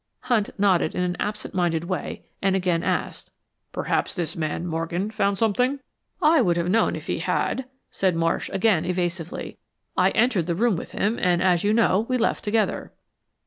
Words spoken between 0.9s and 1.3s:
in an